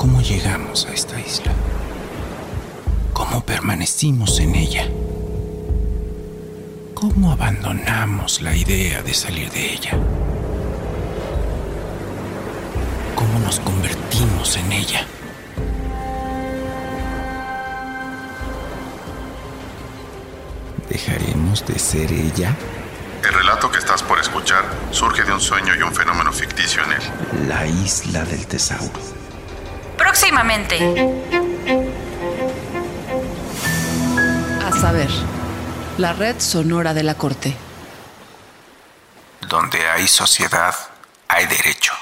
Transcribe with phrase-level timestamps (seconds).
[0.00, 1.52] ¿Cómo llegamos a esta isla?
[3.12, 4.88] ¿Cómo permanecimos en ella?
[6.94, 9.90] ¿Cómo abandonamos la idea de salir de ella?
[13.14, 15.06] ¿Cómo nos convertimos en ella?
[20.88, 22.56] ¿Dejaremos de ser ella?
[23.22, 26.92] El relato que estás por escuchar surge de un sueño y un fenómeno ficticio en
[26.92, 27.48] él.
[27.48, 29.19] La isla del tesauro.
[30.10, 30.76] Próximamente.
[34.66, 35.08] A saber,
[35.98, 37.56] la red sonora de la corte.
[39.42, 40.74] Donde hay sociedad,
[41.28, 41.92] hay derecho.